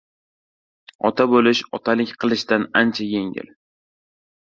Ota 1.09 1.27
bo‘lish 1.33 1.61
otalik 1.79 2.13
qilishdan 2.25 2.65
ancha 2.81 3.07
yengil. 3.11 3.53